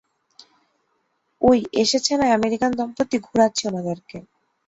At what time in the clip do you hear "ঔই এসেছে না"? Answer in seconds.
1.41-2.25